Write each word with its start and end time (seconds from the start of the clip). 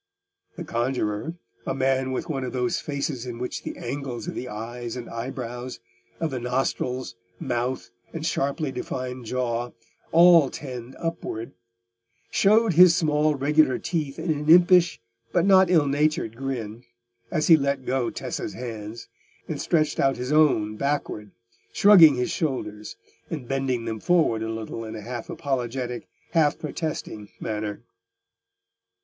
The 0.57 0.63
conjuror—a 0.63 1.75
man 1.75 2.11
with 2.11 2.27
one 2.27 2.43
of 2.43 2.53
those 2.53 2.79
faces 2.79 3.27
in 3.27 3.37
which 3.37 3.61
the 3.61 3.77
angles 3.77 4.27
of 4.27 4.33
the 4.33 4.49
eyes 4.49 4.95
and 4.95 5.07
eyebrows, 5.07 5.79
of 6.19 6.31
the 6.31 6.39
nostrils, 6.39 7.13
mouth, 7.39 7.91
and 8.11 8.25
sharply 8.25 8.71
defined 8.71 9.25
jaw, 9.25 9.69
all 10.11 10.49
tend 10.49 10.95
upward—showed 10.97 12.73
his 12.73 12.95
small 12.95 13.35
regular 13.35 13.77
teeth 13.77 14.17
in 14.17 14.31
an 14.31 14.49
impish 14.49 14.99
but 15.31 15.45
not 15.45 15.69
ill 15.69 15.85
natured 15.85 16.35
grin, 16.35 16.83
as 17.29 17.45
he 17.45 17.55
let 17.55 17.85
go 17.85 18.09
Tessa's 18.09 18.53
hands, 18.55 19.07
and 19.47 19.61
stretched 19.61 19.99
out 19.99 20.17
his 20.17 20.31
own 20.31 20.77
backward, 20.77 21.29
shrugging 21.73 22.15
his 22.15 22.31
shoulders, 22.31 22.95
and 23.29 23.47
bending 23.47 23.85
them 23.85 23.99
forward 23.99 24.41
a 24.41 24.49
little 24.49 24.83
in 24.83 24.95
a 24.95 25.01
half 25.01 25.29
apologetic, 25.29 26.07
half 26.31 26.57
protesting 26.57 27.29
manner. 27.39 27.83